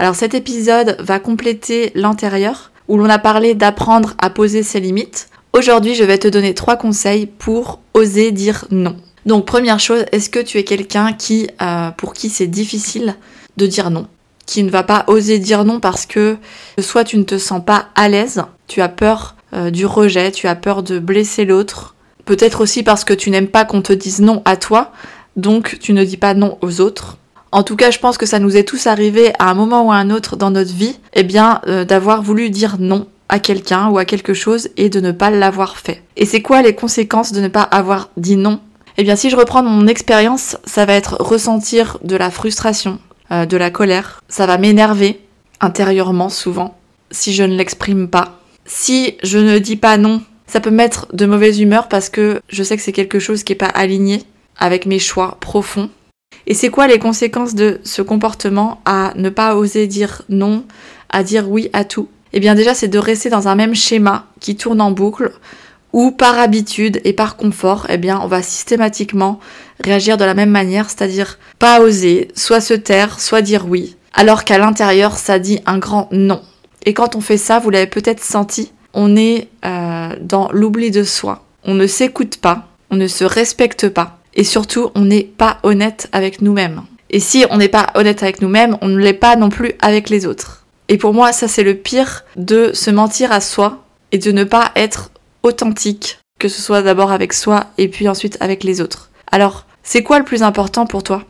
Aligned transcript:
Alors 0.00 0.14
cet 0.14 0.34
épisode 0.34 0.96
va 1.00 1.18
compléter 1.18 1.90
l'antérieur 1.96 2.70
où 2.86 2.96
l'on 2.96 3.10
a 3.10 3.18
parlé 3.18 3.56
d'apprendre 3.56 4.14
à 4.18 4.30
poser 4.30 4.62
ses 4.62 4.78
limites. 4.78 5.28
Aujourd'hui 5.52 5.96
je 5.96 6.04
vais 6.04 6.18
te 6.18 6.28
donner 6.28 6.54
trois 6.54 6.76
conseils 6.76 7.26
pour 7.26 7.80
oser 7.94 8.30
dire 8.30 8.64
non. 8.70 8.96
Donc 9.26 9.44
première 9.44 9.80
chose, 9.80 10.04
est-ce 10.12 10.30
que 10.30 10.38
tu 10.38 10.56
es 10.58 10.62
quelqu'un 10.62 11.12
qui, 11.12 11.48
euh, 11.60 11.90
pour 11.90 12.12
qui 12.12 12.30
c'est 12.30 12.46
difficile 12.46 13.16
de 13.56 13.66
dire 13.66 13.90
non? 13.90 14.06
Qui 14.46 14.62
ne 14.62 14.70
va 14.70 14.84
pas 14.84 15.04
oser 15.08 15.40
dire 15.40 15.64
non 15.64 15.80
parce 15.80 16.06
que 16.06 16.36
soit 16.78 17.02
tu 17.02 17.18
ne 17.18 17.24
te 17.24 17.36
sens 17.36 17.62
pas 17.62 17.88
à 17.96 18.08
l'aise, 18.08 18.44
tu 18.68 18.80
as 18.80 18.88
peur 18.88 19.34
euh, 19.52 19.70
du 19.70 19.84
rejet, 19.84 20.30
tu 20.30 20.46
as 20.46 20.54
peur 20.54 20.84
de 20.84 21.00
blesser 21.00 21.44
l'autre, 21.44 21.96
peut-être 22.24 22.60
aussi 22.60 22.84
parce 22.84 23.02
que 23.02 23.14
tu 23.14 23.30
n'aimes 23.30 23.48
pas 23.48 23.64
qu'on 23.64 23.82
te 23.82 23.92
dise 23.92 24.20
non 24.20 24.42
à 24.44 24.56
toi, 24.56 24.92
donc 25.36 25.78
tu 25.80 25.92
ne 25.92 26.04
dis 26.04 26.16
pas 26.16 26.34
non 26.34 26.56
aux 26.62 26.80
autres. 26.80 27.17
En 27.50 27.62
tout 27.62 27.76
cas, 27.76 27.90
je 27.90 27.98
pense 27.98 28.18
que 28.18 28.26
ça 28.26 28.38
nous 28.38 28.56
est 28.56 28.64
tous 28.64 28.86
arrivé 28.86 29.32
à 29.38 29.50
un 29.50 29.54
moment 29.54 29.86
ou 29.86 29.92
à 29.92 29.96
un 29.96 30.10
autre 30.10 30.36
dans 30.36 30.50
notre 30.50 30.72
vie, 30.72 30.96
eh 31.14 31.22
bien, 31.22 31.60
euh, 31.66 31.84
d'avoir 31.84 32.22
voulu 32.22 32.50
dire 32.50 32.76
non 32.78 33.06
à 33.28 33.38
quelqu'un 33.38 33.88
ou 33.88 33.98
à 33.98 34.04
quelque 34.04 34.34
chose 34.34 34.68
et 34.76 34.88
de 34.88 35.00
ne 35.00 35.12
pas 35.12 35.30
l'avoir 35.30 35.78
fait. 35.78 36.02
Et 36.16 36.26
c'est 36.26 36.42
quoi 36.42 36.62
les 36.62 36.74
conséquences 36.74 37.32
de 37.32 37.40
ne 37.40 37.48
pas 37.48 37.62
avoir 37.62 38.10
dit 38.16 38.36
non? 38.36 38.60
Eh 38.96 39.02
bien, 39.02 39.16
si 39.16 39.30
je 39.30 39.36
reprends 39.36 39.62
mon 39.62 39.86
expérience, 39.86 40.56
ça 40.64 40.84
va 40.84 40.94
être 40.94 41.16
ressentir 41.20 41.98
de 42.02 42.16
la 42.16 42.30
frustration, 42.30 42.98
euh, 43.30 43.46
de 43.46 43.56
la 43.56 43.70
colère. 43.70 44.22
Ça 44.28 44.46
va 44.46 44.58
m'énerver 44.58 45.20
intérieurement 45.60 46.28
souvent 46.28 46.76
si 47.10 47.32
je 47.32 47.44
ne 47.44 47.56
l'exprime 47.56 48.08
pas. 48.08 48.40
Si 48.66 49.16
je 49.22 49.38
ne 49.38 49.58
dis 49.58 49.76
pas 49.76 49.96
non, 49.96 50.20
ça 50.46 50.60
peut 50.60 50.70
mettre 50.70 51.06
de 51.14 51.26
mauvaise 51.26 51.60
humeur 51.60 51.88
parce 51.88 52.10
que 52.10 52.40
je 52.48 52.62
sais 52.62 52.76
que 52.76 52.82
c'est 52.82 52.92
quelque 52.92 53.18
chose 53.18 53.42
qui 53.42 53.52
n'est 53.52 53.58
pas 53.58 53.66
aligné 53.66 54.24
avec 54.58 54.84
mes 54.84 54.98
choix 54.98 55.36
profonds. 55.40 55.90
Et 56.48 56.54
c'est 56.54 56.70
quoi 56.70 56.86
les 56.86 56.98
conséquences 56.98 57.54
de 57.54 57.78
ce 57.84 58.00
comportement 58.00 58.80
à 58.86 59.12
ne 59.16 59.28
pas 59.28 59.54
oser 59.54 59.86
dire 59.86 60.22
non, 60.30 60.64
à 61.10 61.22
dire 61.22 61.50
oui 61.50 61.68
à 61.74 61.84
tout? 61.84 62.08
Eh 62.32 62.40
bien 62.40 62.54
déjà 62.54 62.72
c'est 62.72 62.88
de 62.88 62.98
rester 62.98 63.28
dans 63.28 63.48
un 63.48 63.54
même 63.54 63.74
schéma 63.74 64.24
qui 64.40 64.56
tourne 64.56 64.80
en 64.80 64.90
boucle 64.90 65.30
où 65.92 66.10
par 66.10 66.38
habitude 66.38 67.02
et 67.04 67.12
par 67.12 67.36
confort, 67.36 67.86
eh 67.90 67.98
bien 67.98 68.18
on 68.22 68.28
va 68.28 68.40
systématiquement 68.40 69.40
réagir 69.84 70.16
de 70.16 70.24
la 70.24 70.32
même 70.32 70.48
manière, 70.48 70.88
c'est-à-dire 70.88 71.38
pas 71.58 71.82
oser, 71.82 72.28
soit 72.34 72.62
se 72.62 72.74
taire, 72.74 73.20
soit 73.20 73.42
dire 73.42 73.66
oui, 73.68 73.96
alors 74.14 74.44
qu'à 74.44 74.56
l'intérieur 74.56 75.18
ça 75.18 75.38
dit 75.38 75.60
un 75.66 75.78
grand 75.78 76.08
non. 76.12 76.40
Et 76.86 76.94
quand 76.94 77.14
on 77.14 77.20
fait 77.20 77.36
ça, 77.36 77.58
vous 77.58 77.68
l'avez 77.68 77.86
peut-être 77.86 78.24
senti, 78.24 78.72
on 78.94 79.16
est 79.16 79.48
euh, 79.66 80.14
dans 80.22 80.48
l'oubli 80.52 80.90
de 80.90 81.04
soi. 81.04 81.44
On 81.64 81.74
ne 81.74 81.86
s'écoute 81.86 82.38
pas, 82.38 82.68
on 82.90 82.96
ne 82.96 83.06
se 83.06 83.24
respecte 83.24 83.90
pas 83.90 84.17
et 84.38 84.44
surtout 84.44 84.90
on 84.94 85.02
n'est 85.02 85.24
pas 85.24 85.58
honnête 85.64 86.08
avec 86.12 86.40
nous-mêmes. 86.40 86.82
Et 87.10 87.20
si 87.20 87.44
on 87.50 87.58
n'est 87.58 87.68
pas 87.68 87.88
honnête 87.94 88.22
avec 88.22 88.40
nous-mêmes, 88.40 88.78
on 88.80 88.88
ne 88.88 88.98
l'est 88.98 89.12
pas 89.12 89.36
non 89.36 89.50
plus 89.50 89.72
avec 89.80 90.08
les 90.08 90.24
autres. 90.24 90.64
Et 90.88 90.96
pour 90.96 91.12
moi, 91.12 91.32
ça 91.32 91.48
c'est 91.48 91.64
le 91.64 91.74
pire 91.74 92.24
de 92.36 92.70
se 92.72 92.90
mentir 92.90 93.32
à 93.32 93.42
soi 93.42 93.84
et 94.12 94.18
de 94.18 94.32
ne 94.32 94.44
pas 94.44 94.70
être 94.76 95.10
authentique, 95.42 96.18
que 96.38 96.48
ce 96.48 96.62
soit 96.62 96.82
d'abord 96.82 97.12
avec 97.12 97.34
soi 97.34 97.66
et 97.76 97.88
puis 97.88 98.08
ensuite 98.08 98.38
avec 98.40 98.64
les 98.64 98.80
autres. 98.80 99.10
Alors, 99.30 99.66
c'est 99.82 100.02
quoi 100.02 100.18
le 100.18 100.24
plus 100.24 100.42
important 100.42 100.86
pour 100.86 101.02
toi? 101.02 101.24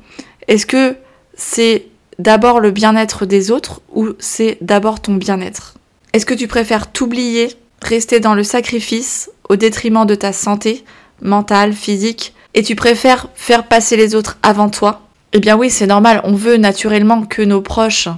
Est-ce 0.46 0.66
que 0.66 0.96
c'est 1.34 1.86
d'abord 2.18 2.60
le 2.60 2.70
bien-être 2.70 3.24
des 3.24 3.50
autres 3.50 3.80
ou 3.94 4.10
c'est 4.18 4.58
d'abord 4.60 5.00
ton 5.00 5.14
bien-être? 5.14 5.74
Est-ce 6.12 6.26
que 6.26 6.34
tu 6.34 6.46
préfères 6.46 6.90
t'oublier, 6.92 7.54
rester 7.82 8.20
dans 8.20 8.34
le 8.34 8.44
sacrifice 8.44 9.30
au 9.48 9.56
détriment 9.56 10.06
de 10.06 10.14
ta 10.14 10.32
santé 10.32 10.84
mentale, 11.22 11.72
physique 11.72 12.34
et 12.54 12.62
tu 12.62 12.74
préfères 12.74 13.28
faire 13.34 13.66
passer 13.66 13.96
les 13.96 14.14
autres 14.14 14.38
avant 14.42 14.68
toi, 14.68 15.02
eh 15.32 15.40
bien 15.40 15.56
oui, 15.56 15.70
c'est 15.70 15.86
normal, 15.86 16.20
on 16.24 16.34
veut 16.34 16.56
naturellement 16.56 17.22
que 17.22 17.42
nos 17.42 17.60
proches, 17.60 18.08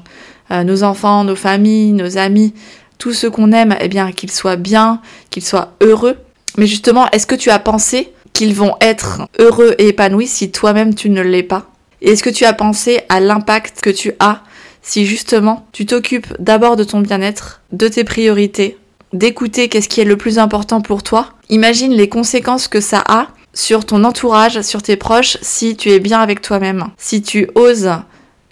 euh, 0.50 0.62
nos 0.64 0.82
enfants, 0.82 1.24
nos 1.24 1.36
familles, 1.36 1.92
nos 1.92 2.18
amis, 2.18 2.54
tous 2.98 3.12
ceux 3.12 3.30
qu'on 3.30 3.52
aime, 3.52 3.76
eh 3.80 3.88
bien 3.88 4.12
qu'ils 4.12 4.30
soient 4.30 4.56
bien, 4.56 5.00
qu'ils 5.30 5.44
soient 5.44 5.72
heureux. 5.80 6.16
Mais 6.56 6.66
justement, 6.66 7.10
est-ce 7.10 7.26
que 7.26 7.34
tu 7.34 7.50
as 7.50 7.58
pensé 7.58 8.12
qu'ils 8.32 8.54
vont 8.54 8.76
être 8.80 9.22
heureux 9.38 9.74
et 9.78 9.88
épanouis 9.88 10.26
si 10.26 10.52
toi-même 10.52 10.94
tu 10.94 11.10
ne 11.10 11.22
l'es 11.22 11.42
pas? 11.42 11.66
Et 12.02 12.12
est-ce 12.12 12.22
que 12.22 12.30
tu 12.30 12.44
as 12.44 12.52
pensé 12.52 13.00
à 13.08 13.20
l'impact 13.20 13.80
que 13.80 13.90
tu 13.90 14.12
as 14.20 14.42
si 14.82 15.04
justement 15.04 15.66
tu 15.72 15.86
t'occupes 15.86 16.32
d'abord 16.38 16.76
de 16.76 16.84
ton 16.84 17.00
bien-être, 17.00 17.60
de 17.72 17.88
tes 17.88 18.04
priorités, 18.04 18.78
d'écouter 19.12 19.68
qu'est-ce 19.68 19.88
qui 19.88 20.00
est 20.00 20.04
le 20.04 20.16
plus 20.16 20.38
important 20.38 20.80
pour 20.80 21.02
toi? 21.02 21.30
Imagine 21.48 21.92
les 21.92 22.08
conséquences 22.08 22.68
que 22.68 22.80
ça 22.80 23.02
a 23.06 23.28
sur 23.54 23.84
ton 23.84 24.04
entourage, 24.04 24.60
sur 24.62 24.82
tes 24.82 24.96
proches, 24.96 25.38
si 25.42 25.76
tu 25.76 25.90
es 25.90 26.00
bien 26.00 26.20
avec 26.20 26.40
toi-même, 26.40 26.88
si 26.96 27.22
tu 27.22 27.48
oses 27.54 27.90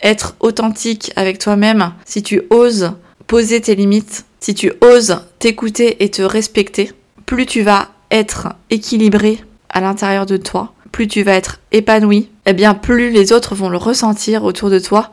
être 0.02 0.36
authentique 0.40 1.12
avec 1.16 1.38
toi-même, 1.38 1.92
si 2.04 2.22
tu 2.22 2.42
oses 2.50 2.92
poser 3.26 3.60
tes 3.60 3.74
limites, 3.74 4.24
si 4.40 4.54
tu 4.54 4.72
oses 4.80 5.20
t'écouter 5.38 6.02
et 6.02 6.10
te 6.10 6.22
respecter, 6.22 6.92
plus 7.26 7.46
tu 7.46 7.62
vas 7.62 7.88
être 8.10 8.48
équilibré 8.70 9.38
à 9.68 9.80
l'intérieur 9.80 10.26
de 10.26 10.36
toi, 10.36 10.72
plus 10.92 11.08
tu 11.08 11.22
vas 11.22 11.34
être 11.34 11.60
épanoui, 11.72 12.18
et 12.18 12.50
eh 12.50 12.52
bien 12.54 12.74
plus 12.74 13.10
les 13.10 13.32
autres 13.32 13.54
vont 13.54 13.68
le 13.68 13.76
ressentir 13.76 14.44
autour 14.44 14.70
de 14.70 14.78
toi 14.78 15.10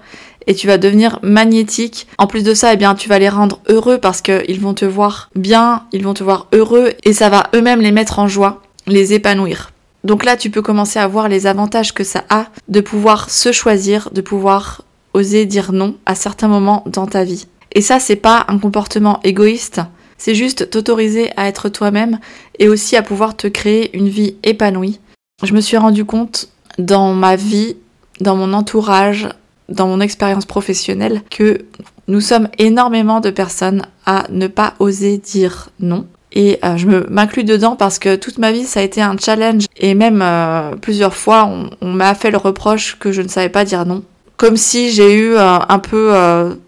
et 0.47 0.55
tu 0.55 0.67
vas 0.67 0.77
devenir 0.77 1.19
magnétique. 1.21 2.07
En 2.17 2.27
plus 2.27 2.43
de 2.43 2.53
ça, 2.53 2.73
eh 2.73 2.77
bien 2.77 2.95
tu 2.95 3.09
vas 3.09 3.19
les 3.19 3.29
rendre 3.29 3.59
heureux 3.67 3.97
parce 3.97 4.21
qu'ils 4.21 4.61
vont 4.61 4.73
te 4.73 4.85
voir 4.85 5.29
bien, 5.35 5.83
ils 5.91 6.03
vont 6.03 6.13
te 6.13 6.23
voir 6.23 6.47
heureux 6.53 6.93
et 7.03 7.13
ça 7.13 7.29
va 7.29 7.49
eux-mêmes 7.53 7.81
les 7.81 7.91
mettre 7.91 8.19
en 8.19 8.27
joie, 8.27 8.61
les 8.87 9.13
épanouir. 9.13 9.71
Donc 10.05 10.23
là, 10.23 10.37
tu 10.37 10.51
peux 10.51 10.61
commencer 10.61 10.99
à 10.99 11.07
voir 11.07 11.27
les 11.27 11.47
avantages 11.47 11.91
que 11.91 12.03
ça 12.03 12.23
a 12.29 12.45
de 12.67 12.79
pouvoir 12.79 13.31
se 13.31 13.51
choisir, 13.51 14.11
de 14.11 14.21
pouvoir 14.21 14.83
oser 15.15 15.47
dire 15.47 15.73
non 15.73 15.95
à 16.05 16.13
certains 16.13 16.47
moments 16.47 16.83
dans 16.85 17.07
ta 17.07 17.23
vie. 17.23 17.47
Et 17.71 17.81
ça, 17.81 17.99
c'est 17.99 18.15
pas 18.15 18.45
un 18.47 18.59
comportement 18.59 19.19
égoïste, 19.23 19.81
c'est 20.19 20.35
juste 20.35 20.69
t'autoriser 20.69 21.31
à 21.37 21.47
être 21.47 21.69
toi-même 21.69 22.19
et 22.59 22.69
aussi 22.69 22.95
à 22.95 23.01
pouvoir 23.01 23.35
te 23.35 23.47
créer 23.47 23.97
une 23.97 24.07
vie 24.07 24.35
épanouie. 24.43 24.99
Je 25.43 25.53
me 25.53 25.61
suis 25.61 25.75
rendu 25.75 26.05
compte 26.05 26.49
dans 26.77 27.13
ma 27.13 27.35
vie, 27.35 27.75
dans 28.21 28.35
mon 28.35 28.53
entourage, 28.53 29.27
dans 29.69 29.87
mon 29.87 30.01
expérience 30.01 30.45
professionnelle 30.45 31.23
que 31.31 31.65
nous 32.07 32.21
sommes 32.21 32.49
énormément 32.59 33.21
de 33.21 33.31
personnes 33.31 33.81
à 34.05 34.25
ne 34.29 34.45
pas 34.45 34.75
oser 34.77 35.17
dire 35.17 35.69
non 35.79 36.05
et 36.35 36.59
euh, 36.63 36.75
je 36.75 36.87
m'inclus 37.09 37.45
dedans 37.45 37.77
parce 37.77 37.97
que 37.97 38.17
toute 38.17 38.37
ma 38.37 38.51
vie 38.51 38.65
ça 38.65 38.81
a 38.81 38.83
été 38.83 39.01
un 39.01 39.15
challenge 39.17 39.65
et 39.77 39.95
même 39.95 40.21
euh, 40.21 40.75
plusieurs 40.75 41.15
fois 41.15 41.49
on, 41.81 41.93
m'a 41.93 42.13
fait 42.13 42.29
le 42.29 42.37
reproche 42.37 42.97
que 42.99 43.13
je 43.13 43.21
ne 43.21 43.29
savais 43.29 43.49
pas 43.49 43.63
dire 43.63 43.85
non. 43.85 44.03
Comme 44.35 44.57
si 44.57 44.91
j'ai 44.91 45.13
eu 45.15 45.35
euh, 45.35 45.59
un 45.69 45.79
peu 45.79 46.13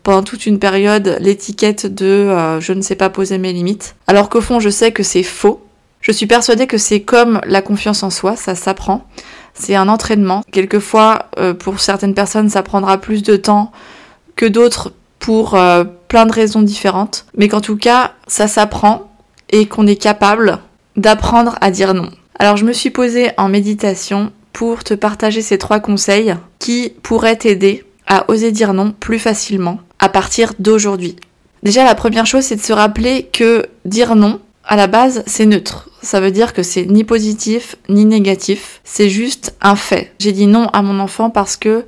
pendant 0.03 0.23
toute 0.23 0.45
une 0.45 0.57
période 0.57 1.17
l'étiquette 1.19 1.85
de 1.85 2.59
je 2.59 2.71
ne 2.71 2.81
sais 2.81 2.95
pas 2.95 3.09
poser 3.09 3.37
mes 3.37 3.51
limites. 3.51 3.95
Alors 4.07 4.29
qu'au 4.29 4.39
fond 4.39 4.61
je 4.61 4.69
sais 4.69 4.93
que 4.93 5.03
c'est 5.03 5.23
faux. 5.23 5.61
Je 5.99 6.13
suis 6.13 6.27
persuadée 6.27 6.67
que 6.67 6.77
c'est 6.77 7.01
comme 7.01 7.41
la 7.45 7.61
confiance 7.61 8.03
en 8.03 8.09
soi, 8.09 8.37
ça 8.37 8.55
s'apprend. 8.55 9.05
C'est 9.53 9.75
un 9.75 9.89
entraînement. 9.89 10.43
Quelquefois 10.51 11.29
pour 11.59 11.81
certaines 11.81 12.13
personnes 12.13 12.49
ça 12.49 12.63
prendra 12.63 12.99
plus 12.99 13.21
de 13.21 13.35
temps 13.35 13.73
que 14.37 14.45
d'autres 14.45 14.93
pour 15.19 15.57
plein 16.07 16.25
de 16.25 16.31
raisons 16.31 16.61
différentes. 16.61 17.25
Mais 17.35 17.49
qu'en 17.49 17.59
tout 17.59 17.75
cas 17.75 18.13
ça 18.27 18.47
s'apprend 18.47 19.06
et 19.49 19.67
qu'on 19.67 19.87
est 19.87 20.01
capable 20.01 20.59
d'apprendre 20.95 21.57
à 21.61 21.71
dire 21.71 21.93
non. 21.93 22.09
Alors 22.39 22.57
je 22.57 22.65
me 22.65 22.73
suis 22.73 22.89
posée 22.89 23.31
en 23.37 23.49
méditation 23.49 24.31
pour 24.53 24.83
te 24.83 24.93
partager 24.93 25.41
ces 25.41 25.57
trois 25.57 25.79
conseils 25.79 26.35
qui 26.59 26.93
pourraient 27.03 27.37
t'aider 27.37 27.85
à 28.07 28.29
oser 28.29 28.51
dire 28.51 28.73
non 28.73 28.91
plus 28.91 29.19
facilement 29.19 29.79
à 29.99 30.09
partir 30.09 30.53
d'aujourd'hui. 30.59 31.15
Déjà 31.63 31.83
la 31.83 31.95
première 31.95 32.25
chose 32.25 32.43
c'est 32.43 32.55
de 32.55 32.61
se 32.61 32.73
rappeler 32.73 33.29
que 33.31 33.65
dire 33.85 34.15
non 34.15 34.39
à 34.63 34.75
la 34.75 34.87
base 34.87 35.23
c'est 35.25 35.45
neutre. 35.45 35.89
Ça 36.01 36.19
veut 36.19 36.31
dire 36.31 36.53
que 36.53 36.63
c'est 36.63 36.85
ni 36.85 37.03
positif 37.03 37.75
ni 37.89 38.05
négatif, 38.05 38.81
c'est 38.83 39.09
juste 39.09 39.55
un 39.61 39.75
fait. 39.75 40.13
J'ai 40.19 40.31
dit 40.31 40.47
non 40.47 40.67
à 40.67 40.81
mon 40.81 40.99
enfant 40.99 41.29
parce 41.29 41.57
que 41.57 41.85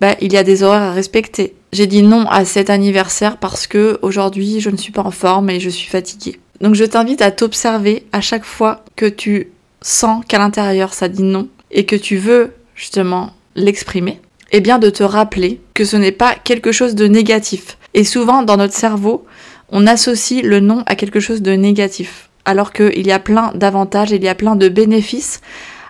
bah, 0.00 0.16
il 0.20 0.32
y 0.32 0.36
a 0.36 0.42
des 0.42 0.62
horaires 0.62 0.82
à 0.82 0.92
respecter. 0.92 1.54
J'ai 1.72 1.86
dit 1.86 2.02
non 2.02 2.26
à 2.28 2.44
cet 2.44 2.70
anniversaire 2.70 3.36
parce 3.38 3.66
que 3.66 3.98
aujourd'hui 4.02 4.60
je 4.60 4.70
ne 4.70 4.76
suis 4.76 4.92
pas 4.92 5.02
en 5.02 5.10
forme 5.10 5.50
et 5.50 5.60
je 5.60 5.70
suis 5.70 5.88
fatiguée. 5.88 6.40
Donc 6.62 6.76
je 6.76 6.84
t'invite 6.84 7.22
à 7.22 7.32
t'observer 7.32 8.06
à 8.12 8.20
chaque 8.20 8.44
fois 8.44 8.84
que 8.94 9.06
tu 9.06 9.48
sens 9.82 10.24
qu'à 10.26 10.38
l'intérieur 10.38 10.94
ça 10.94 11.08
dit 11.08 11.24
non 11.24 11.48
et 11.72 11.86
que 11.86 11.96
tu 11.96 12.16
veux 12.16 12.52
justement 12.76 13.32
l'exprimer, 13.56 14.20
et 14.52 14.58
eh 14.58 14.60
bien 14.60 14.78
de 14.78 14.88
te 14.88 15.02
rappeler 15.02 15.60
que 15.74 15.84
ce 15.84 15.96
n'est 15.96 16.12
pas 16.12 16.36
quelque 16.36 16.72
chose 16.72 16.94
de 16.94 17.06
négatif. 17.06 17.76
Et 17.94 18.04
souvent, 18.04 18.42
dans 18.42 18.56
notre 18.56 18.74
cerveau, 18.74 19.26
on 19.70 19.86
associe 19.86 20.42
le 20.42 20.60
non 20.60 20.82
à 20.86 20.94
quelque 20.94 21.20
chose 21.20 21.42
de 21.42 21.52
négatif, 21.52 22.30
alors 22.44 22.72
qu'il 22.72 23.06
y 23.06 23.12
a 23.12 23.18
plein 23.18 23.52
d'avantages, 23.54 24.12
il 24.12 24.22
y 24.22 24.28
a 24.28 24.34
plein 24.34 24.56
de 24.56 24.68
bénéfices 24.68 25.40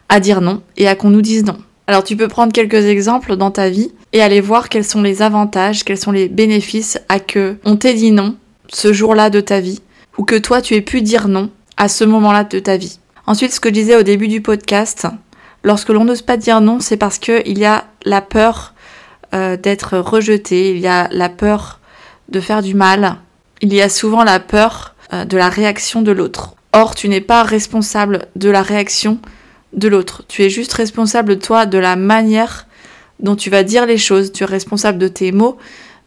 à 0.09 0.21
dire 0.21 0.41
non 0.41 0.63
et 0.77 0.89
à 0.89 0.95
qu'on 0.95 1.11
nous 1.11 1.23
dise 1.23 1.45
non. 1.45 1.59
Alors 1.87 2.03
tu 2.03 2.17
peux 2.17 2.29
prendre 2.29 2.53
quelques 2.53 2.87
exemples 2.87 3.37
dans 3.37 3.51
ta 3.51 3.69
vie 3.69 3.93
et 4.13 4.23
aller 4.23 4.41
voir 4.41 4.69
quels 4.69 4.85
sont 4.85 5.03
les 5.03 5.21
avantages, 5.21 5.85
quels 5.85 5.99
sont 5.99 6.13
les 6.13 6.29
bénéfices 6.29 6.99
à 7.09 7.21
que 7.21 7.57
on 7.65 7.77
t'ait 7.77 7.95
dit 7.95 8.13
non 8.13 8.37
ce 8.69 8.93
jour-là 8.93 9.29
de 9.29 9.41
ta 9.41 9.61
vie 9.61 9.81
ou 10.19 10.25
que 10.25 10.37
toi 10.37 10.62
tu 10.62 10.75
aies 10.75 10.82
pu 10.82 11.03
dire 11.03 11.29
non 11.29 11.50
à 11.76 11.88
ce 11.88 12.05
moment-là 12.05 12.44
de 12.44 12.59
ta 12.59 12.76
vie. 12.76 12.99
Ensuite, 13.26 13.53
ce 13.53 13.61
que 13.61 13.69
je 13.69 13.75
disais 13.75 13.97
au 13.97 14.03
début 14.03 14.29
du 14.29 14.41
podcast, 14.41 15.06
lorsque 15.62 15.91
l'on 15.91 16.05
n'ose 16.05 16.23
pas 16.23 16.37
dire 16.37 16.61
non, 16.61 16.81
c'est 16.81 16.97
parce 16.97 17.19
qu'il 17.19 17.59
y 17.59 17.64
a 17.64 17.85
la 18.05 18.20
peur 18.20 18.75
euh, 19.35 19.56
d'être 19.56 19.99
rejeté, 19.99 20.70
il 20.70 20.79
y 20.79 20.87
a 20.87 21.09
la 21.11 21.29
peur 21.29 21.81
de 22.29 22.41
faire 22.41 22.62
du 22.62 22.75
mal, 22.75 23.17
il 23.61 23.73
y 23.73 23.81
a 23.81 23.88
souvent 23.88 24.25
la 24.25 24.41
peur 24.41 24.94
euh, 25.12 25.25
de 25.25 25.37
la 25.37 25.49
réaction 25.49 26.03
de 26.03 26.12
l'autre. 26.12 26.55
Or, 26.73 26.94
tu 26.94 27.08
n'es 27.08 27.20
pas 27.20 27.43
responsable 27.43 28.26
de 28.35 28.50
la 28.50 28.62
réaction 28.62 29.19
de 29.73 29.88
l'autre. 29.88 30.25
Tu 30.26 30.43
es 30.43 30.50
juste 30.50 30.73
responsable, 30.73 31.38
toi, 31.38 31.67
de 31.67 31.79
la 31.79 31.97
manière 31.97 32.67
dont 33.20 33.37
tu 33.37 33.50
vas 33.50 33.62
dire 33.62 33.87
les 33.87 33.99
choses. 33.99 34.32
Tu 34.32 34.43
es 34.43 34.47
responsable 34.47 34.99
de 34.99 35.08
tes 35.08 35.32
mots, 35.32 35.58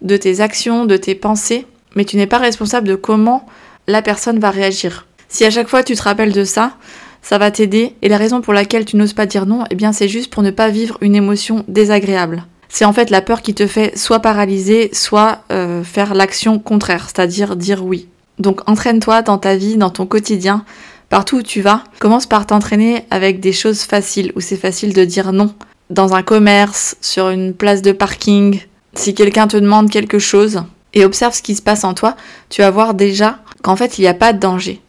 de 0.01 0.17
tes 0.17 0.41
actions, 0.41 0.85
de 0.85 0.97
tes 0.97 1.15
pensées, 1.15 1.65
mais 1.95 2.03
tu 2.03 2.17
n'es 2.17 2.27
pas 2.27 2.39
responsable 2.39 2.87
de 2.87 2.95
comment 2.95 3.45
la 3.87 4.01
personne 4.01 4.39
va 4.39 4.51
réagir. 4.51 5.07
Si 5.27 5.45
à 5.45 5.49
chaque 5.49 5.67
fois 5.67 5.83
tu 5.83 5.95
te 5.95 6.01
rappelles 6.01 6.31
de 6.31 6.43
ça, 6.43 6.73
ça 7.21 7.37
va 7.37 7.51
t'aider. 7.51 7.95
Et 8.01 8.09
la 8.09 8.17
raison 8.17 8.41
pour 8.41 8.53
laquelle 8.53 8.85
tu 8.85 8.97
n'oses 8.97 9.13
pas 9.13 9.25
dire 9.25 9.45
non, 9.45 9.63
eh 9.69 9.75
bien 9.75 9.91
c'est 9.91 10.07
juste 10.07 10.31
pour 10.31 10.43
ne 10.43 10.51
pas 10.51 10.69
vivre 10.69 10.97
une 11.01 11.15
émotion 11.15 11.65
désagréable. 11.67 12.45
C'est 12.69 12.85
en 12.85 12.93
fait 12.93 13.09
la 13.09 13.21
peur 13.21 13.41
qui 13.41 13.53
te 13.53 13.67
fait 13.67 13.97
soit 13.97 14.19
paralyser, 14.19 14.89
soit 14.93 15.39
euh, 15.51 15.83
faire 15.83 16.13
l'action 16.13 16.59
contraire, 16.59 17.05
c'est-à-dire 17.05 17.55
dire 17.55 17.83
oui. 17.85 18.07
Donc 18.37 18.67
entraîne-toi 18.69 19.21
dans 19.21 19.37
ta 19.37 19.55
vie, 19.55 19.77
dans 19.77 19.89
ton 19.89 20.05
quotidien, 20.05 20.65
partout 21.09 21.37
où 21.37 21.41
tu 21.41 21.61
vas. 21.61 21.83
Commence 21.99 22.25
par 22.25 22.45
t'entraîner 22.45 23.05
avec 23.11 23.39
des 23.39 23.53
choses 23.53 23.81
faciles, 23.81 24.31
où 24.35 24.41
c'est 24.41 24.57
facile 24.57 24.93
de 24.93 25.05
dire 25.05 25.31
non. 25.31 25.53
Dans 25.89 26.15
un 26.15 26.23
commerce, 26.23 26.97
sur 27.01 27.29
une 27.29 27.53
place 27.53 27.81
de 27.81 27.91
parking, 27.91 28.59
si 28.93 29.13
quelqu'un 29.13 29.47
te 29.47 29.57
demande 29.57 29.89
quelque 29.89 30.19
chose, 30.19 30.63
et 30.95 31.05
observe 31.05 31.35
ce 31.35 31.41
qui 31.41 31.55
se 31.55 31.61
passe 31.61 31.83
en 31.83 31.93
toi, 31.93 32.15
tu 32.49 32.61
vas 32.61 32.71
voir 32.71 32.93
déjà 32.93 33.39
qu'en 33.65 33.75
fait 33.75 33.97
il 33.97 34.01
n'y 34.01 34.07
a 34.07 34.13
pas 34.13 34.31
de 34.31 34.39
danger 34.39 34.81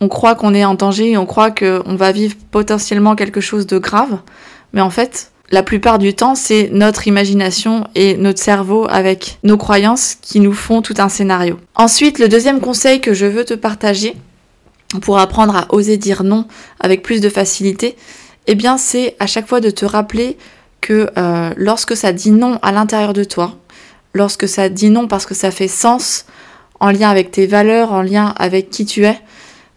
on 0.00 0.08
croit 0.08 0.34
qu'on 0.34 0.54
est 0.54 0.64
en 0.64 0.74
danger 0.74 1.16
on 1.16 1.26
croit 1.26 1.50
qu'on 1.50 1.96
va 1.96 2.12
vivre 2.12 2.34
potentiellement 2.50 3.16
quelque 3.16 3.40
chose 3.40 3.66
de 3.66 3.78
grave. 3.78 4.18
Mais 4.72 4.80
en 4.80 4.90
fait, 4.90 5.30
la 5.50 5.62
plupart 5.62 5.98
du 5.98 6.14
temps, 6.14 6.34
c'est 6.34 6.68
notre 6.72 7.06
imagination 7.06 7.86
et 7.94 8.16
notre 8.16 8.40
cerveau 8.40 8.86
avec 8.90 9.38
nos 9.42 9.56
croyances 9.56 10.16
qui 10.20 10.40
nous 10.40 10.52
font 10.52 10.82
tout 10.82 10.94
un 10.98 11.08
scénario. 11.08 11.58
Ensuite, 11.74 12.18
le 12.18 12.28
deuxième 12.28 12.60
conseil 12.60 13.00
que 13.00 13.14
je 13.14 13.26
veux 13.26 13.44
te 13.44 13.54
partager 13.54 14.16
pour 15.02 15.18
apprendre 15.18 15.56
à 15.56 15.66
oser 15.70 15.96
dire 15.96 16.24
non 16.24 16.46
avec 16.80 17.02
plus 17.02 17.20
de 17.20 17.28
facilité, 17.28 17.96
eh 18.46 18.54
bien, 18.54 18.76
c'est 18.76 19.16
à 19.18 19.26
chaque 19.26 19.48
fois 19.48 19.60
de 19.60 19.70
te 19.70 19.84
rappeler 19.84 20.36
que 20.80 21.10
euh, 21.16 21.50
lorsque 21.56 21.96
ça 21.96 22.12
dit 22.12 22.30
non 22.30 22.58
à 22.62 22.70
l'intérieur 22.70 23.12
de 23.12 23.24
toi, 23.24 23.56
lorsque 24.14 24.48
ça 24.48 24.68
dit 24.68 24.90
non 24.90 25.08
parce 25.08 25.26
que 25.26 25.34
ça 25.34 25.50
fait 25.50 25.68
sens 25.68 26.26
en 26.80 26.90
lien 26.90 27.10
avec 27.10 27.30
tes 27.30 27.46
valeurs, 27.46 27.92
en 27.92 28.02
lien 28.02 28.34
avec 28.36 28.70
qui 28.70 28.86
tu 28.86 29.04
es, 29.04 29.18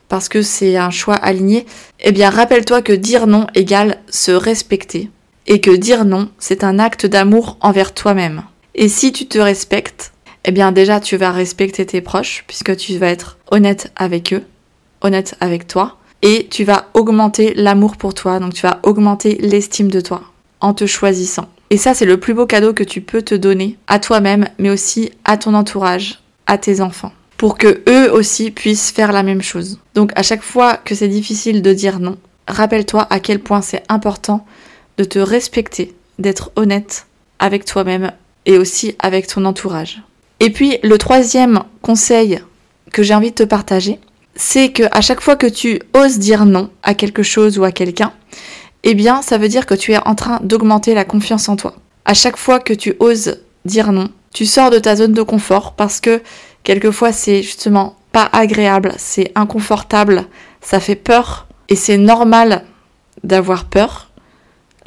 parce 0.07 0.27
que 0.27 0.41
c'est 0.41 0.75
un 0.75 0.89
choix 0.89 1.15
aligné, 1.15 1.65
eh 1.99 2.11
bien 2.11 2.29
rappelle-toi 2.29 2.81
que 2.81 2.93
dire 2.93 3.27
non 3.27 3.47
égale 3.55 3.99
se 4.09 4.31
respecter. 4.31 5.09
Et 5.47 5.61
que 5.61 5.71
dire 5.71 6.05
non, 6.05 6.29
c'est 6.37 6.63
un 6.63 6.77
acte 6.77 7.05
d'amour 7.05 7.57
envers 7.61 7.93
toi-même. 7.93 8.43
Et 8.75 8.87
si 8.87 9.11
tu 9.11 9.27
te 9.27 9.39
respectes, 9.39 10.11
eh 10.45 10.51
bien 10.51 10.71
déjà 10.71 10.99
tu 10.99 11.17
vas 11.17 11.31
respecter 11.31 11.85
tes 11.85 12.01
proches, 12.01 12.43
puisque 12.47 12.75
tu 12.75 12.97
vas 12.97 13.07
être 13.07 13.37
honnête 13.51 13.91
avec 13.95 14.33
eux, 14.33 14.43
honnête 15.01 15.35
avec 15.39 15.67
toi, 15.67 15.97
et 16.21 16.47
tu 16.49 16.63
vas 16.63 16.87
augmenter 16.93 17.53
l'amour 17.55 17.97
pour 17.97 18.13
toi, 18.13 18.39
donc 18.39 18.53
tu 18.53 18.61
vas 18.61 18.79
augmenter 18.83 19.37
l'estime 19.41 19.89
de 19.89 20.01
toi 20.01 20.21
en 20.61 20.73
te 20.73 20.85
choisissant. 20.85 21.47
Et 21.69 21.77
ça, 21.77 21.93
c'est 21.93 22.05
le 22.05 22.19
plus 22.19 22.33
beau 22.33 22.45
cadeau 22.45 22.73
que 22.73 22.83
tu 22.83 23.01
peux 23.01 23.21
te 23.21 23.35
donner 23.35 23.77
à 23.87 23.99
toi-même, 23.99 24.47
mais 24.57 24.69
aussi 24.69 25.11
à 25.23 25.37
ton 25.37 25.53
entourage, 25.53 26.19
tes 26.57 26.81
enfants 26.81 27.11
pour 27.39 27.57
que 27.57 27.81
eux 27.87 28.11
aussi 28.11 28.51
puissent 28.51 28.91
faire 28.91 29.13
la 29.13 29.23
même 29.23 29.41
chose. 29.41 29.79
Donc 29.95 30.11
à 30.15 30.23
chaque 30.23 30.43
fois 30.43 30.75
que 30.75 30.93
c'est 30.93 31.07
difficile 31.07 31.61
de 31.61 31.71
dire 31.71 32.01
non, 32.01 32.17
rappelle-toi 32.49 33.07
à 33.09 33.21
quel 33.21 33.39
point 33.39 33.61
c'est 33.61 33.83
important 33.87 34.45
de 34.97 35.05
te 35.05 35.19
respecter, 35.19 35.95
d'être 36.19 36.51
honnête 36.57 37.07
avec 37.39 37.63
toi-même 37.63 38.11
et 38.45 38.57
aussi 38.57 38.95
avec 38.99 39.25
ton 39.27 39.45
entourage. 39.45 40.03
Et 40.41 40.49
puis 40.49 40.79
le 40.83 40.97
troisième 40.97 41.63
conseil 41.81 42.41
que 42.91 43.03
j'ai 43.03 43.13
envie 43.13 43.29
de 43.29 43.35
te 43.35 43.43
partager, 43.43 43.99
c'est 44.35 44.73
que 44.73 44.83
à 44.91 44.99
chaque 44.99 45.21
fois 45.21 45.37
que 45.37 45.47
tu 45.47 45.81
oses 45.93 46.19
dire 46.19 46.45
non 46.45 46.69
à 46.83 46.93
quelque 46.93 47.23
chose 47.23 47.57
ou 47.57 47.63
à 47.63 47.71
quelqu'un, 47.71 48.11
eh 48.83 48.95
bien 48.95 49.21
ça 49.21 49.37
veut 49.37 49.47
dire 49.47 49.65
que 49.65 49.75
tu 49.75 49.93
es 49.93 50.05
en 50.05 50.15
train 50.15 50.39
d'augmenter 50.43 50.93
la 50.93 51.05
confiance 51.05 51.47
en 51.47 51.55
toi. 51.55 51.75
À 52.03 52.13
chaque 52.13 52.37
fois 52.37 52.59
que 52.59 52.73
tu 52.73 52.95
oses 52.99 53.39
dire 53.63 53.93
non, 53.93 54.09
tu 54.33 54.45
sors 54.45 54.69
de 54.69 54.79
ta 54.79 54.95
zone 54.95 55.13
de 55.13 55.21
confort 55.21 55.73
parce 55.73 55.99
que 55.99 56.21
Quelquefois, 56.63 57.11
c'est 57.11 57.41
justement 57.41 57.95
pas 58.11 58.29
agréable, 58.31 58.93
c'est 58.97 59.31
inconfortable, 59.35 60.25
ça 60.61 60.79
fait 60.79 60.95
peur 60.95 61.47
et 61.67 61.75
c'est 61.75 61.97
normal 61.97 62.63
d'avoir 63.23 63.65
peur. 63.65 64.09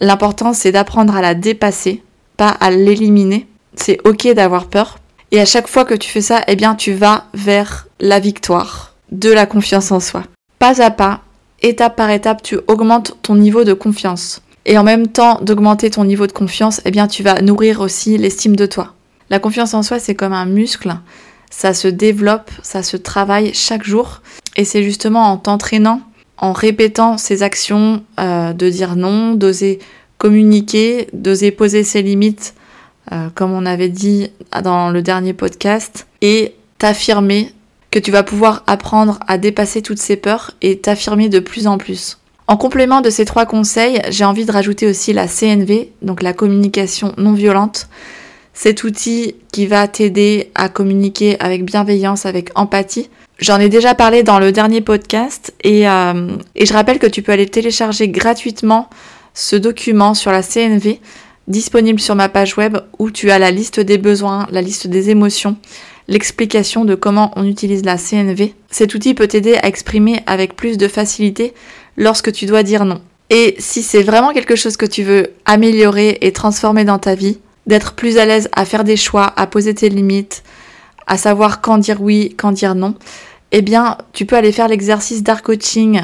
L'important, 0.01 0.53
c'est 0.53 0.73
d'apprendre 0.73 1.17
à 1.17 1.23
la 1.23 1.35
dépasser, 1.35 2.03
pas 2.37 2.49
à 2.49 2.71
l'éliminer. 2.71 3.47
C'est 3.75 3.99
ok 4.07 4.33
d'avoir 4.35 4.67
peur. 4.67 4.99
Et 5.31 5.41
à 5.41 5.45
chaque 5.45 5.69
fois 5.69 5.85
que 5.85 5.95
tu 5.95 6.11
fais 6.11 6.21
ça, 6.21 6.43
eh 6.47 6.57
bien, 6.57 6.75
tu 6.75 6.93
vas 6.93 7.25
vers 7.33 7.87
la 8.01 8.21
victoire, 8.21 8.95
de 9.13 9.31
la 9.31 9.47
confiance 9.47 9.91
en 9.93 10.01
soi. 10.01 10.25
Pas 10.59 10.83
à 10.83 10.91
pas, 10.91 11.21
étape 11.63 11.97
par 11.97 12.11
étape, 12.11 12.43
tu 12.43 12.59
augmentes 12.69 13.17
ton 13.23 13.37
niveau 13.37 13.65
de 13.65 13.73
confiance. 13.73 14.43
Et 14.67 14.77
en 14.77 14.85
même 14.85 15.09
temps 15.09 15.41
d'augmenter 15.41 15.91
ton 15.91 16.05
niveau 16.05 16.27
de 16.27 16.33
confiance, 16.33 16.81
eh 16.85 16.91
bien, 16.91 17.07
tu 17.07 17.23
vas 17.23 17.41
nourrir 17.41 17.81
aussi 17.81 18.19
l'estime 18.19 18.57
de 18.57 18.67
toi. 18.67 18.95
La 19.33 19.41
confiance 19.41 19.75
en 19.75 19.83
soi, 19.83 19.99
c'est 19.99 20.15
comme 20.15 20.33
un 20.33 20.47
muscle 20.47 20.95
ça 21.53 21.75
se 21.75 21.87
développe, 21.87 22.51
ça 22.63 22.83
se 22.83 22.97
travaille 22.97 23.53
chaque 23.55 23.85
jour. 23.85 24.23
Et 24.57 24.65
c'est 24.65 24.83
justement 24.83 25.31
en 25.31 25.37
t'entraînant, 25.37 26.01
en 26.39 26.53
répétant 26.53 27.19
ces 27.19 27.43
actions 27.43 28.03
euh, 28.19 28.53
de 28.53 28.69
dire 28.69 28.97
non, 28.97 29.35
d'oser 29.35 29.79
communiquer, 30.19 31.09
d'oser 31.13 31.51
poser 31.51 31.85
ses 31.85 32.03
limites, 32.03 32.55
euh, 33.13 33.29
comme 33.35 33.53
on 33.53 33.67
avait 33.67 33.91
dit 33.91 34.31
dans 34.63 34.91
le 34.91 35.03
dernier 35.03 35.35
podcast, 35.35 36.07
et 36.21 36.55
t'affirmer 36.79 37.53
que 37.91 37.99
tu 37.99 38.11
vas 38.11 38.23
pouvoir 38.23 38.65
apprendre 38.67 39.19
à 39.29 39.37
dépasser 39.37 39.83
toutes 39.83 39.99
ces 39.99 40.17
peurs 40.17 40.53
et 40.63 40.79
t'affirmer 40.79 41.29
de 41.29 41.39
plus 41.39 41.67
en 41.67 41.77
plus. 41.77 42.19
En 42.49 42.57
complément 42.57 43.03
de 43.03 43.11
ces 43.11 43.25
trois 43.25 43.47
conseils, 43.47 44.01
j'ai 44.09 44.25
envie 44.25 44.47
de 44.47 44.53
rajouter 44.53 44.87
aussi 44.87 45.13
la 45.13 45.29
CNV, 45.29 45.91
donc 46.01 46.23
la 46.23 46.33
communication 46.33 47.13
non 47.19 47.35
violente 47.35 47.89
cet 48.55 48.85
outil 48.85 49.37
qui 49.53 49.67
va 49.67 49.89
t'aider 49.89 50.51
à 50.55 50.69
communiquer 50.69 51.39
avec 51.41 51.65
bienveillance, 51.65 52.27
avec 52.27 52.51
empathie. 52.55 53.09
J'en 53.39 53.59
ai 53.59 53.69
déjà 53.69 53.95
parlé 53.95 54.23
dans 54.23 54.39
le 54.39 54.53
dernier 54.53 54.81
podcast 54.81 55.55
et, 55.65 55.89
euh, 55.89 56.29
je 56.61 56.73
rappelle 56.73 56.99
que 56.99 57.07
tu 57.07 57.23
peux 57.23 57.33
aller 57.33 57.47
télécharger 57.47 58.09
gratuitement 58.09 58.89
ce 59.35 59.57
document 59.57 60.15
sur 60.15 60.31
la 60.31 60.43
CNV 60.43 61.01
disponible 61.49 62.01
sur 62.01 62.15
ma 62.15 62.29
page 62.29 62.57
web 62.57 62.79
où 62.99 63.11
tu 63.11 63.31
as 63.31 63.39
la 63.39 63.51
liste 63.51 63.81
des 63.81 63.99
besoins, 63.99 64.47
la 64.51 64.63
liste 64.63 64.87
des 64.87 65.11
émotions, 65.11 65.57
l'explication 66.09 66.85
de 66.85 66.95
comment 66.95 67.33
on 67.37 67.47
utilise 67.47 67.85
la 67.85 67.97
CNV. 67.97 68.55
Cet 68.71 68.95
outil 68.95 69.15
peut 69.15 69.27
t'aider 69.27 69.57
à 69.57 69.67
exprimer 69.67 70.21
avec 70.27 70.55
plus 70.55 70.79
de 70.79 70.89
facilité 70.89 71.53
lorsque 71.97 72.33
tu 72.33 72.47
dois 72.47 72.63
dire 72.63 72.85
non. 72.85 73.01
Et 73.31 73.57
si 73.59 73.83
c'est 73.83 74.03
vraiment 74.03 74.33
quelque 74.33 74.57
chose 74.57 74.77
que 74.77 74.87
tu 74.87 75.03
veux 75.03 75.31
améliorer 75.47 76.19
et 76.21 76.33
transformer 76.33 76.85
dans 76.85 76.99
ta 76.99 77.15
vie, 77.15 77.39
d'être 77.67 77.95
plus 77.95 78.19
à 78.19 78.25
l'aise 78.25 78.49
à 78.53 78.65
faire 78.65 78.85
des 78.85 78.97
choix, 78.97 79.33
à 79.37 79.47
poser 79.47 79.75
tes 79.75 79.89
limites, 79.89 80.43
à 81.07 81.17
savoir 81.17 81.61
quand 81.61 81.79
dire 81.79 82.01
oui, 82.01 82.35
quand 82.37 82.53
dire 82.53 82.75
non, 82.75 82.95
eh 83.53 83.63
bien, 83.63 83.99
tu 84.13 84.27
peux 84.27 84.37
aller 84.37 84.53
faire 84.53 84.69
l'exercice 84.69 85.23
d'art 85.23 85.43
coaching 85.43 86.03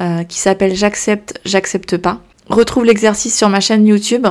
euh, 0.00 0.24
qui 0.24 0.38
s'appelle 0.38 0.74
J'accepte, 0.74 1.40
j'accepte 1.44 1.96
pas. 1.96 2.20
Retrouve 2.48 2.84
l'exercice 2.84 3.36
sur 3.36 3.48
ma 3.48 3.60
chaîne 3.60 3.86
YouTube 3.86 4.26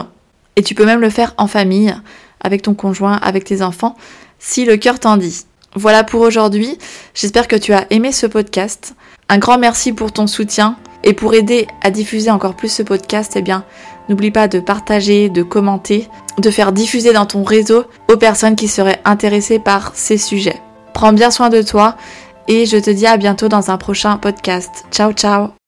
et 0.56 0.64
tu 0.64 0.76
peux 0.76 0.86
même 0.86 1.02
le 1.02 1.10
faire 1.10 1.34
en 1.38 1.48
famille, 1.48 1.96
avec 2.40 2.62
ton 2.62 2.74
conjoint, 2.74 3.16
avec 3.16 3.46
tes 3.46 3.62
enfants, 3.62 3.96
si 4.40 4.66
le 4.66 4.78
cœur 4.78 5.00
t'en 5.00 5.18
dit. 5.18 5.46
Voilà 5.76 6.04
pour 6.04 6.22
aujourd'hui. 6.22 6.78
J'espère 7.14 7.48
que 7.48 7.56
tu 7.56 7.74
as 7.74 7.88
aimé 7.92 8.12
ce 8.12 8.28
podcast. 8.28 8.96
Un 9.30 9.38
grand 9.38 9.58
merci 9.58 9.94
pour 9.94 10.12
ton 10.12 10.28
soutien 10.28 10.76
et 11.04 11.14
pour 11.14 11.34
aider 11.34 11.68
à 11.82 11.92
diffuser 11.92 12.32
encore 12.32 12.56
plus 12.56 12.72
ce 12.72 12.84
podcast, 12.84 13.34
eh 13.36 13.42
bien, 13.42 13.64
n'oublie 14.10 14.32
pas 14.32 14.48
de 14.48 14.60
partager, 14.60 15.30
de 15.30 15.44
commenter, 15.44 16.08
de 16.38 16.50
faire 16.50 16.72
diffuser 16.72 17.14
dans 17.14 17.26
ton 17.26 17.44
réseau 17.44 17.86
aux 18.10 18.18
personnes 18.18 18.56
qui 18.56 18.68
seraient 18.68 19.02
intéressées 19.06 19.60
par 19.60 19.92
ces 19.96 20.18
sujets. 20.18 20.62
Prends 20.94 21.14
bien 21.14 21.32
soin 21.32 21.50
de 21.50 21.62
toi 21.62 21.96
et 22.48 22.66
je 22.66 22.78
te 22.78 22.90
dis 22.90 23.08
à 23.08 23.18
bientôt 23.18 23.48
dans 23.48 23.72
un 23.72 23.78
prochain 23.78 24.18
podcast. 24.18 24.86
Ciao 24.92 25.14
ciao 25.14 25.52